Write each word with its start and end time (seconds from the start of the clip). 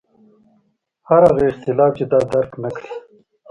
هر 1.09 1.21
هغه 1.29 1.43
اختلاف 1.51 1.91
چې 1.97 2.05
دا 2.11 2.19
درک 2.31 2.51
نکړي. 2.63 2.91